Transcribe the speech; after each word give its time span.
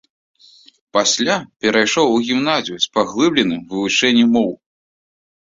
Пасля 0.95 1.35
перайшоў 1.65 2.07
у 2.15 2.15
гімназію 2.31 2.77
з 2.87 2.91
паглыбленым 2.97 3.61
вывучэннем 3.75 4.27
моў. 4.41 4.51